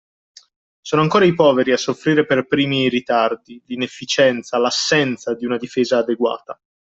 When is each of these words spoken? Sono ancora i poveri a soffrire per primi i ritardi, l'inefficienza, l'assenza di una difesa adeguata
Sono 0.81 1.03
ancora 1.03 1.25
i 1.25 1.35
poveri 1.35 1.71
a 1.71 1.77
soffrire 1.77 2.25
per 2.25 2.47
primi 2.47 2.85
i 2.85 2.89
ritardi, 2.89 3.61
l'inefficienza, 3.67 4.57
l'assenza 4.57 5.35
di 5.35 5.45
una 5.45 5.57
difesa 5.57 5.99
adeguata 5.99 6.59